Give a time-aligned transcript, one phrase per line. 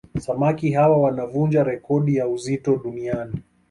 [0.19, 3.41] Samaki hawa wanavunja rekodi ya uzito duniani